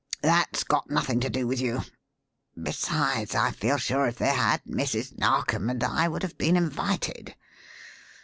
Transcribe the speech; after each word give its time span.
That's 0.23 0.63
got 0.63 0.89
nothing 0.89 1.19
to 1.19 1.29
do 1.29 1.45
with 1.45 1.61
you. 1.61 1.83
Besides, 2.59 3.35
I 3.35 3.51
feel 3.51 3.77
sure 3.77 4.05
that 4.05 4.09
if 4.09 4.17
they 4.17 4.33
had, 4.33 4.63
Mrs. 4.63 5.15
Narkom 5.19 5.69
and 5.69 5.83
I 5.83 6.07
would 6.07 6.23
have 6.23 6.39
been 6.39 6.57
invited. 6.57 7.35